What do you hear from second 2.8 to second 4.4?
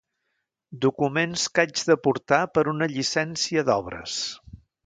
llicència d'obres.